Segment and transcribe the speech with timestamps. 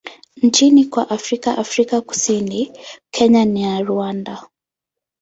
[0.43, 2.71] nchini kwa Afrika Afrika Kusini,
[3.11, 4.47] Kenya na Rwanda.